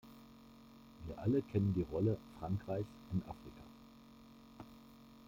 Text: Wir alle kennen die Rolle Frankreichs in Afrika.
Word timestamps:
Wir 1.05 1.15
alle 1.19 1.43
kennen 1.43 1.75
die 1.75 1.83
Rolle 1.83 2.17
Frankreichs 2.39 2.87
in 3.13 3.21
Afrika. 3.21 3.63